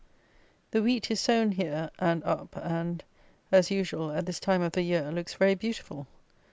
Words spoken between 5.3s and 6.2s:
very beautiful.